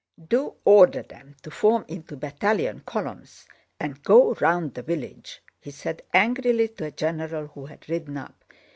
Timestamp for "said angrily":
5.69-6.69